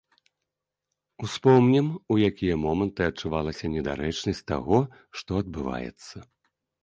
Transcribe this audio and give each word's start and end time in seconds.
Успомнім, 1.25 1.87
у 2.15 2.17
якія 2.29 2.55
моманты 2.63 3.01
адчувалася 3.09 3.65
недарэчнасць 3.75 4.43
таго, 4.53 4.79
што 5.21 5.31
адбываецца. 5.43 6.15